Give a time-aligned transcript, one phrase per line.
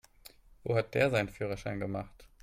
[0.63, 2.27] Wo hat der seinen Führerschein gemacht?